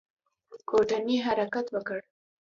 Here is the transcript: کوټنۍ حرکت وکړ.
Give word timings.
کوټنۍ 0.69 1.17
حرکت 1.25 1.65
وکړ. 1.73 1.99